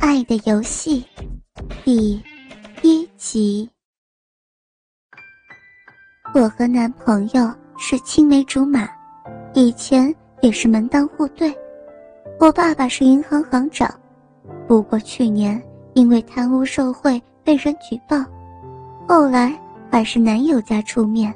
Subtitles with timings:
[0.00, 1.04] 爱的游戏》
[1.84, 2.20] 第
[2.80, 3.68] 一集。
[6.34, 8.88] 我和男朋友是青梅竹马，
[9.52, 11.54] 以前也是门当户对。
[12.38, 13.94] 我爸爸是银行行长，
[14.66, 18.16] 不过去年因为贪污受贿被人举报，
[19.06, 19.54] 后来
[19.90, 21.32] 还是男友家出面，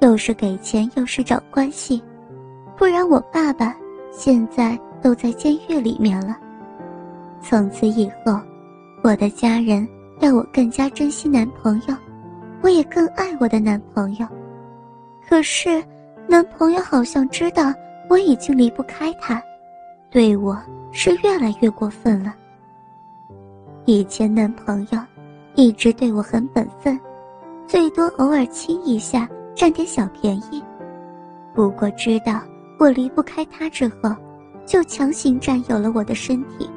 [0.00, 2.02] 又是给钱又是找关系，
[2.76, 3.74] 不然我爸爸
[4.12, 6.36] 现在都在监狱里面了。
[7.46, 8.40] 从此以后，
[9.02, 9.86] 我的家人
[10.20, 11.94] 要我更加珍惜男朋友，
[12.62, 14.26] 我也更爱我的男朋友。
[15.28, 15.84] 可是，
[16.26, 17.70] 男朋友好像知道
[18.08, 19.42] 我已经离不开他，
[20.10, 20.58] 对我
[20.90, 22.34] 是越来越过分了。
[23.84, 24.98] 以前男朋友
[25.54, 26.98] 一直对我很本分，
[27.66, 30.64] 最多偶尔亲一下，占点小便宜。
[31.54, 32.40] 不过知道
[32.78, 34.16] 我离不开他之后，
[34.64, 36.70] 就强行占有了我的身体。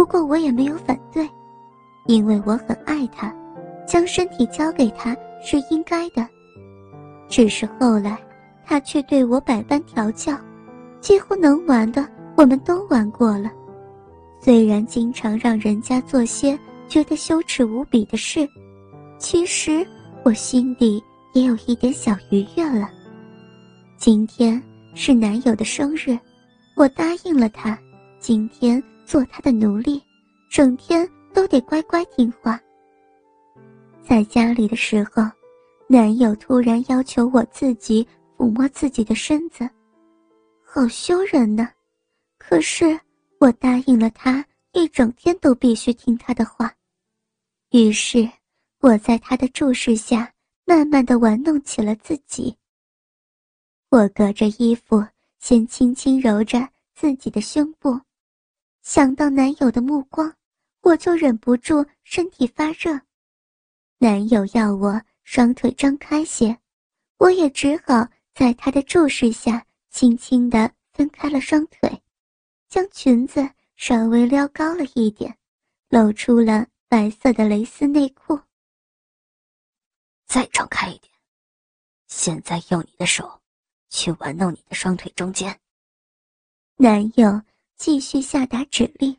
[0.00, 1.28] 不过我也没有反对，
[2.06, 3.30] 因为我很爱他，
[3.86, 6.26] 将身体交给他是应该的。
[7.28, 8.18] 只是后来，
[8.64, 10.34] 他却对我百般调教，
[11.02, 13.52] 几乎能玩的我们都玩过了。
[14.40, 18.48] 虽然经常让人家做些觉得羞耻无比的事，
[19.18, 19.86] 其实
[20.24, 22.88] 我心底也有一点小愉悦了。
[23.98, 24.62] 今天
[24.94, 26.18] 是男友的生日，
[26.74, 27.78] 我答应了他，
[28.18, 28.82] 今天。
[29.10, 30.00] 做他的奴隶，
[30.48, 32.60] 整天都得乖乖听话。
[34.00, 35.28] 在家里的时候，
[35.88, 39.68] 男友突然要求我自己抚摸自己的身子，
[40.64, 41.68] 好羞人呢。
[42.38, 42.96] 可是
[43.40, 46.72] 我答应了他，一整天都必须听他的话。
[47.72, 48.30] 于是
[48.78, 50.32] 我在他的注视下，
[50.64, 52.56] 慢慢的玩弄起了自己。
[53.88, 55.04] 我隔着衣服，
[55.40, 58.00] 先轻轻揉着自己的胸部。
[58.82, 60.34] 想到男友的目光，
[60.80, 62.98] 我就忍不住身体发热。
[63.98, 66.58] 男友要我双腿张开些，
[67.18, 72.02] 我也只好在他的注视下，轻轻地分开了双腿，
[72.68, 75.36] 将裙子稍微撩高了一点，
[75.90, 78.40] 露出了白色的蕾丝内裤。
[80.26, 81.12] 再张开一点，
[82.06, 83.40] 现在用你的手
[83.90, 85.60] 去玩弄你的双腿中间。
[86.76, 87.42] 男友。
[87.80, 89.16] 继续下达指令，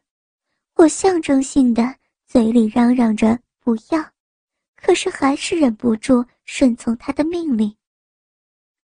[0.75, 1.95] 我象征性的
[2.27, 4.11] 嘴里嚷嚷着不要，
[4.75, 7.75] 可是还是忍不住顺从他的命令。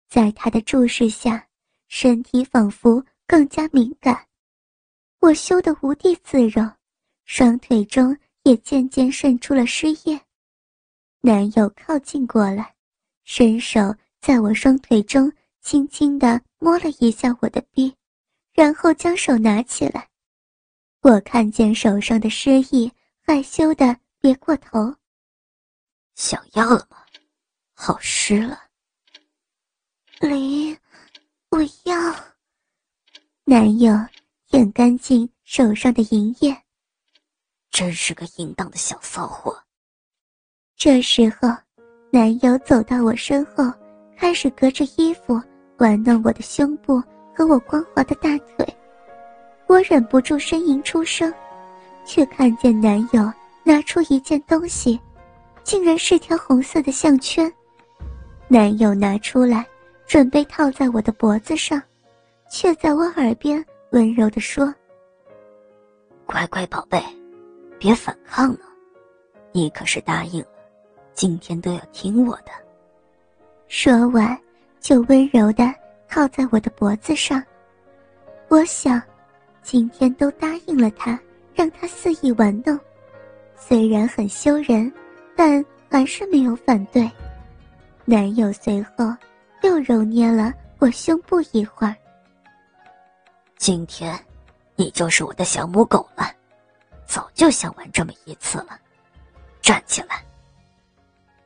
[0.08, 1.48] 在他的注视下，
[1.88, 4.28] 身体仿佛更加敏感，
[5.18, 6.70] 我羞得无地自容，
[7.24, 10.20] 双腿中也渐渐渗出了湿液。
[11.20, 12.76] 男友靠近过来，
[13.24, 13.80] 伸手
[14.20, 17.92] 在我双腿中轻轻地摸了一下我的臂。
[18.54, 20.08] 然后将手拿起来，
[21.00, 24.94] 我看见手上的湿意，害羞的别过头。
[26.14, 26.98] 想要了吗？
[27.74, 28.58] 好湿了。
[30.20, 30.78] 林，
[31.50, 32.14] 我要。
[33.44, 33.92] 男友
[34.46, 36.56] 舔干净手上的银液，
[37.70, 39.60] 真是个淫荡的小骚货。
[40.76, 41.48] 这时候，
[42.12, 43.64] 男友走到我身后，
[44.16, 45.38] 开始隔着衣服
[45.78, 47.02] 玩弄我的胸部。
[47.34, 48.66] 和我光滑的大腿，
[49.66, 51.32] 我忍不住呻吟出声，
[52.04, 53.32] 却看见男友
[53.64, 55.00] 拿出一件东西，
[55.64, 57.52] 竟然是条红色的项圈。
[58.46, 59.66] 男友拿出来，
[60.06, 61.82] 准备套在我的脖子上，
[62.48, 64.72] 却在我耳边温柔地说
[66.26, 67.02] ：“乖乖宝贝，
[67.78, 68.60] 别反抗了，
[69.50, 70.48] 你可是答应了，
[71.14, 72.52] 今天都要听我的。”
[73.66, 74.38] 说完，
[74.78, 75.64] 就温柔的。
[76.14, 77.42] 靠在我的脖子上，
[78.46, 79.02] 我想，
[79.64, 81.18] 今天都答应了他，
[81.52, 82.78] 让他肆意玩弄，
[83.56, 84.92] 虽然很羞人，
[85.34, 87.10] 但还是没有反对。
[88.04, 89.12] 男友随后
[89.62, 91.96] 又揉捏了我胸部一会儿。
[93.56, 94.16] 今天，
[94.76, 96.30] 你就是我的小母狗了，
[97.06, 98.78] 早就想玩这么一次了。
[99.60, 100.22] 站起来。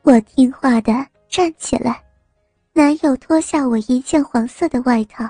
[0.03, 0.93] 我听话的
[1.27, 2.03] 站起来。
[2.79, 5.29] 男友脱下我一件黄色的外套，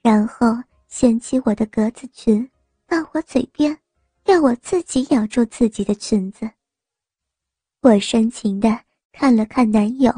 [0.00, 0.56] 然后
[0.86, 2.50] 掀起我的格子裙，
[2.86, 3.78] 到我嘴边，
[4.24, 6.48] 要我自己咬住自己的裙子。
[7.82, 8.74] 我深情的
[9.12, 10.10] 看了看男友，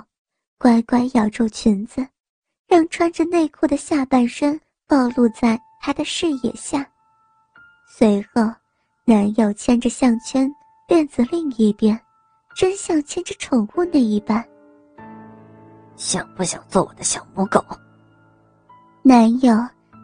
[0.58, 2.06] 乖乖咬住裙子，
[2.69, 4.56] 让穿着内裤的下半身
[4.87, 6.88] 暴露在他的视野下。
[7.88, 8.49] 随后，
[9.05, 10.49] 男友牵着项圈
[10.87, 12.00] 链子另一边，
[12.55, 14.49] 真像牵着宠物那一般。
[16.00, 17.62] 想不想做我的小母狗？
[19.02, 19.55] 男友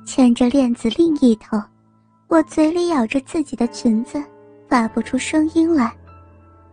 [0.05, 1.59] 牵着链子另一头，
[2.29, 4.23] 我嘴里咬着自己的裙子，
[4.69, 5.91] 发不出声音来。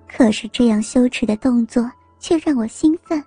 [0.09, 1.89] 可是这样羞耻的动作
[2.19, 3.23] 却让我兴奋。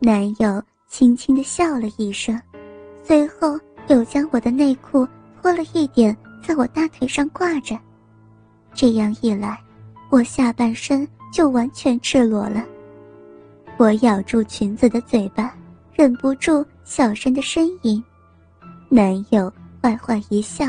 [0.00, 2.38] 男友轻轻的笑了一声，
[3.02, 3.58] 随后
[3.88, 5.08] 又将我的内裤
[5.40, 6.14] 脱了一点，
[6.46, 7.74] 在我大腿上挂着。
[8.74, 9.58] 这样一来，
[10.10, 12.62] 我下半身就完全赤裸了。
[13.80, 15.56] 我咬住裙子的嘴巴，
[15.94, 18.04] 忍不住小声的呻吟。
[18.90, 19.50] 男友
[19.80, 20.66] 坏坏一笑，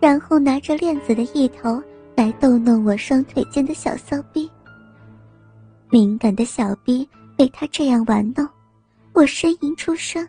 [0.00, 1.80] 然后拿着链子的一头。
[2.16, 4.50] 来逗弄我双腿间的小骚逼，
[5.88, 8.46] 敏感的小逼被他这样玩弄，
[9.12, 10.28] 我呻吟出声。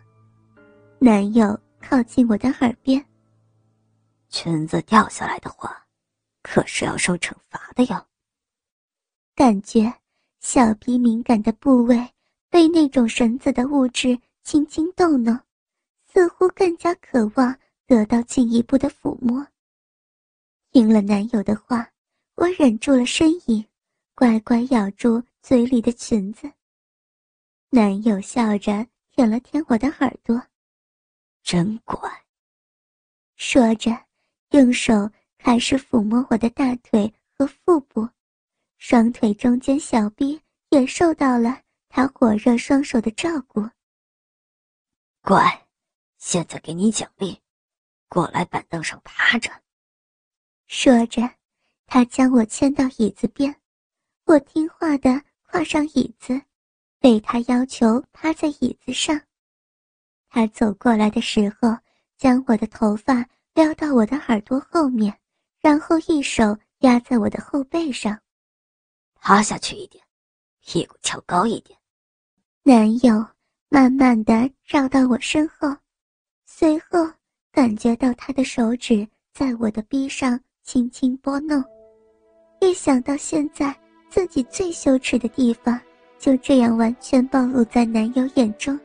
[1.00, 3.04] 男友靠近我的耳边
[4.30, 5.76] ：“裙子掉下来的话，
[6.42, 8.06] 可是要受惩罚的哟。”
[9.36, 9.92] 感觉
[10.44, 11.96] 小逼敏感的部位
[12.50, 15.34] 被那种绳子的物质轻轻逗弄，
[16.06, 19.44] 似乎更加渴望得到进一步的抚摸。
[20.70, 21.90] 听了男友的话，
[22.34, 23.66] 我忍住了呻吟，
[24.14, 26.52] 乖乖咬住嘴里的裙子。
[27.70, 30.40] 男友笑着舔了舔我的耳朵，
[31.42, 31.96] 真乖。
[33.36, 33.90] 说着，
[34.50, 38.06] 用手开始抚摸我的大腿和腹部，
[38.86, 40.38] 双腿中间小臂
[40.68, 43.66] 也受到了他火热双手的照顾。
[45.22, 45.66] 乖，
[46.18, 47.40] 现在给你奖励，
[48.10, 49.50] 过来板凳上趴着。
[50.66, 51.22] 说着，
[51.86, 53.58] 他将我牵到椅子边，
[54.26, 56.38] 我听话的跨上椅子，
[57.00, 59.18] 被他要求趴在椅子上。
[60.28, 61.74] 他走过来的时候，
[62.18, 65.18] 将我的头发撩到我的耳朵后面，
[65.62, 68.20] 然后一手压在我的后背上，
[69.26, 70.04] 趴下去一点，
[70.60, 71.78] 屁股翘高一点。
[72.62, 73.26] 男友
[73.70, 75.74] 慢慢的绕到我身后，
[76.44, 77.10] 随后
[77.50, 80.38] 感觉到他的手指在我的臂上。
[80.62, 81.62] 轻轻拨弄，
[82.62, 83.74] 一想到现在
[84.08, 85.78] 自己最羞耻的地方
[86.18, 88.80] 就这样完全暴露在男友眼中，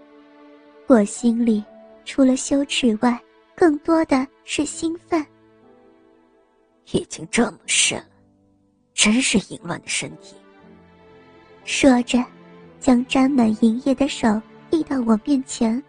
[0.88, 1.63] 我心里
[2.03, 3.18] 除了羞耻外，
[3.56, 5.25] 更多的是兴奋。
[6.91, 8.09] 已经这么深了，
[9.00, 10.36] 真是淫乱的身体。
[11.63, 12.22] 说着，
[12.81, 14.28] 将沾满银液的手
[14.69, 15.81] 递到我面前，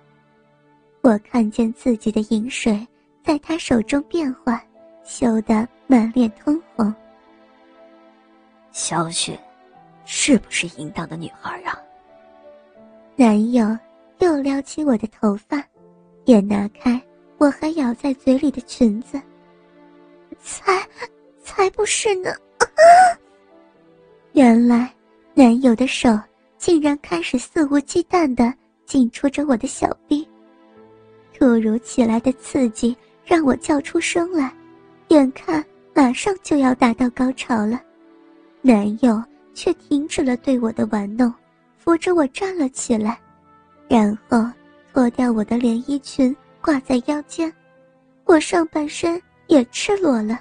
[1.01, 2.87] 我看见自己的银水
[3.25, 4.59] 在他手中变换。
[5.03, 6.95] 羞得满脸通红。
[8.71, 9.37] 小雪，
[10.05, 11.77] 是不是淫荡的女孩啊？
[13.17, 13.77] 男友
[14.19, 15.61] 又撩起我的头发，
[16.27, 17.03] 也拿开
[17.39, 19.21] 我还咬在嘴里的裙子。
[20.39, 20.87] 才，
[21.43, 22.31] 才不是呢！
[22.85, 23.19] 啊
[24.33, 24.93] 原来，
[25.35, 26.19] 男友的手
[26.57, 28.53] 竟然开始肆无忌惮的
[28.87, 30.27] 紧戳着我的小臂。
[31.33, 34.53] 突如其来的刺激让我叫出声来。
[35.09, 37.81] 眼看马上就要达到高潮了，
[38.63, 39.21] 男友
[39.55, 41.33] 却停止了对我的玩弄，
[41.77, 43.19] 扶着我站了起来，
[43.89, 44.49] 然后
[44.93, 47.53] 脱掉我的连衣裙挂在腰间，
[48.25, 50.39] 我上半身也赤裸了。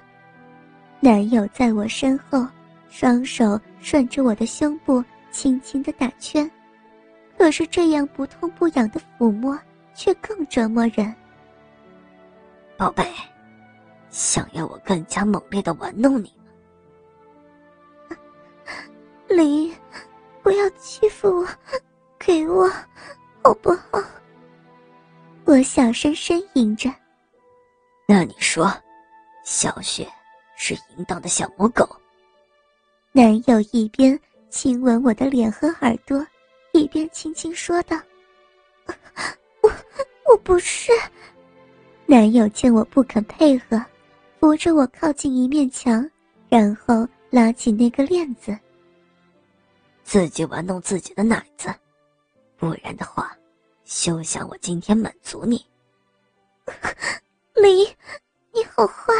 [0.99, 2.45] 男友在我身后，
[2.89, 6.49] 双手顺着我的胸部轻轻的打圈，
[7.37, 9.57] 可是这样不痛不痒的抚摸
[9.93, 11.13] 却更折磨人。
[12.77, 13.03] 宝贝。
[14.11, 16.33] 想要我更加猛烈的玩弄你
[18.09, 18.17] 吗？
[19.29, 19.71] 林，
[20.41, 21.47] 不要欺负我，
[22.17, 22.67] 给我，
[23.43, 24.01] 好不好？
[25.45, 26.91] 我小声呻吟着。
[28.07, 28.67] 那你说，
[29.45, 30.11] 小雪
[30.61, 31.87] 是淫荡的小母狗？
[33.13, 36.23] 男友一边亲吻我的脸和耳朵，
[36.73, 37.97] 一边轻轻说道
[39.63, 39.71] ：“我，
[40.29, 40.91] 我不是。”
[42.05, 43.83] 男友见我不肯配合。
[44.37, 46.09] 扶着我靠近一面墙，
[46.47, 48.57] 然后拉起那个链子。
[50.03, 51.73] 自己玩弄自己的奶子，
[52.57, 53.35] 不然的话，
[53.83, 55.65] 休想我今天满足你。
[57.55, 57.83] 李，
[58.53, 59.13] 你好坏。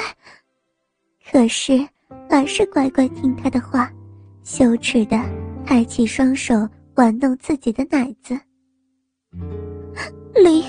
[1.31, 1.87] 可是
[2.29, 3.91] 还是乖乖听他的话，
[4.43, 5.17] 羞耻的
[5.65, 8.37] 抬起双手玩弄自己的奶子。
[10.33, 10.63] 离，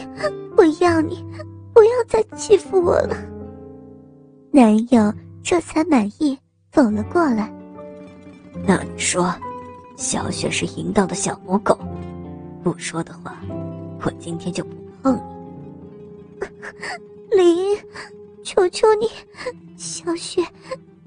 [0.57, 1.25] 我要你，
[1.73, 3.17] 不要再欺负我了。
[4.51, 5.13] 男友
[5.43, 6.39] 这才满意，
[6.71, 7.53] 走了过来。
[8.67, 9.35] 那你说，
[9.97, 11.79] 小雪是淫荡的小母狗？
[12.63, 13.39] 不说的话，
[14.03, 14.71] 我今天就不
[15.03, 15.21] 碰你。
[17.37, 17.79] 林，
[18.45, 19.09] 求求你，
[19.77, 20.43] 小雪，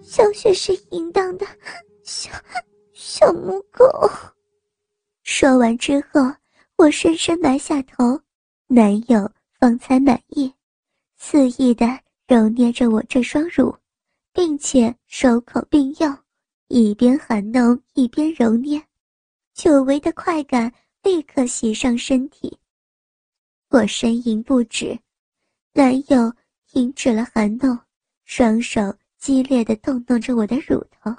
[0.01, 1.45] 小雪是淫荡的
[2.03, 2.31] 小
[2.93, 3.83] 小母狗。
[5.23, 6.21] 说完之后，
[6.77, 8.19] 我深深埋下头，
[8.67, 10.53] 男友方才满意，
[11.17, 11.85] 肆意的。
[12.25, 13.75] 揉捏着我这双乳，
[14.31, 16.17] 并且手口并用，
[16.69, 18.81] 一边含弄一边揉捏，
[19.53, 20.73] 久违的快感
[21.03, 22.57] 立刻袭上身体。
[23.69, 24.97] 我呻吟不止，
[25.73, 26.33] 男友
[26.73, 27.79] 停止了含弄，
[28.25, 31.15] 双手激烈的动动着我的乳头。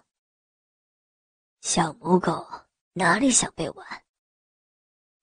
[1.60, 2.44] 小母狗
[2.92, 3.86] 哪里想被玩？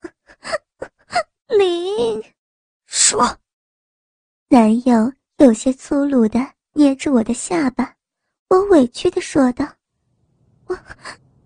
[1.48, 2.24] 林，
[2.86, 3.38] 说。
[4.48, 6.40] 男友有些粗鲁的。
[6.74, 7.94] 捏住我的下巴，
[8.48, 9.70] 我委屈的说道
[10.64, 10.78] ：“我，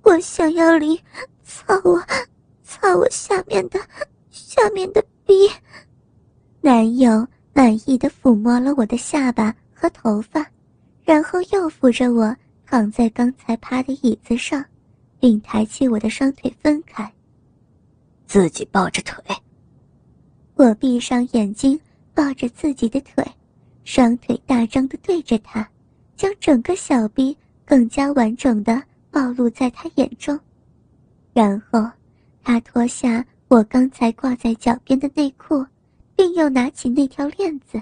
[0.03, 0.97] 我想要林
[1.43, 2.01] 操我，
[2.63, 3.81] 操我下面的，
[4.31, 5.51] 下面的逼。”
[6.63, 7.27] 男友
[7.57, 10.47] 满意的抚摸了我的下巴和头发，
[11.07, 12.37] 然后又扶着我
[12.67, 14.63] 躺在刚才趴的椅子上，
[15.19, 17.11] 并抬起我的双腿分开，
[18.27, 19.35] 自己抱着腿。
[20.55, 21.81] 我闭上眼睛，
[22.13, 23.25] 抱着自己的腿。
[23.85, 25.67] 双腿大张的对着他，
[26.15, 27.35] 将整个小臂
[27.65, 30.39] 更加完整的暴露在他眼中，
[31.33, 31.91] 然后
[32.45, 35.65] 他脱下我刚才挂在脚边的内裤，
[36.17, 37.81] 并又拿起那条链子。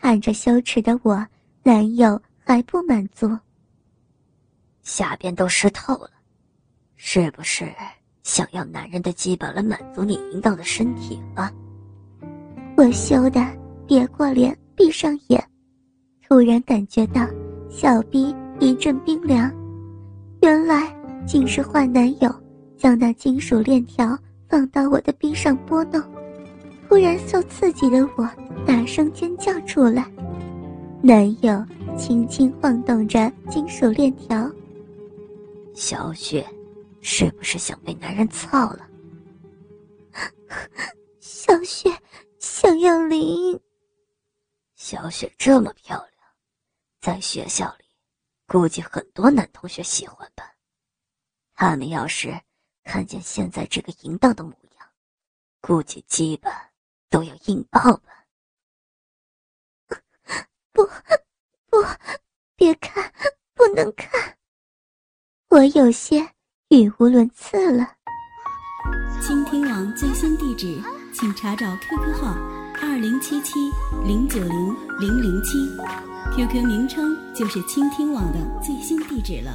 [0.00, 1.26] 看着羞耻的我，
[1.62, 3.30] 男友还不满足。
[4.82, 6.10] 下边都湿透了，
[6.96, 7.72] 是不是
[8.22, 11.50] 想要男人的鸡巴来满足你淫荡的身体了？
[12.76, 13.40] 我羞的
[13.86, 14.54] 别过脸。
[14.76, 15.40] 闭上眼，
[16.26, 17.24] 突然感觉到
[17.70, 19.48] 小臂一阵冰凉，
[20.42, 20.92] 原来
[21.24, 22.28] 竟是坏男友
[22.76, 24.18] 将那金属链条
[24.48, 26.02] 放到我的臂上拨弄。
[26.94, 28.24] 突然受刺激的我
[28.64, 30.08] 大声尖叫出来，
[31.02, 31.66] 男友
[31.98, 34.48] 轻轻晃动着金属链条。
[35.74, 36.46] 小雪，
[37.00, 38.88] 是不是想被男人操了？
[41.18, 41.90] 小雪
[42.38, 43.58] 想要林。
[44.76, 46.10] 小雪这么漂亮，
[47.00, 47.84] 在学校里，
[48.46, 50.54] 估计很多男同学喜欢吧。
[51.56, 52.40] 他们要是
[52.84, 54.88] 看见现在这个淫荡的模样，
[55.60, 56.52] 估计基本
[57.14, 58.26] 都要硬爆吧。
[60.72, 60.84] 不，
[61.70, 61.78] 不，
[62.56, 63.12] 别看，
[63.54, 64.36] 不能看。
[65.50, 66.28] 我有些
[66.70, 67.86] 语无伦次了。
[69.22, 70.82] 倾听网最新地址，
[71.14, 72.34] 请查找 QQ 号。
[72.82, 73.70] 二零七七
[74.04, 75.56] 零九零零零七
[76.34, 79.52] ，QQ 名称就是倾听网的最新地址了。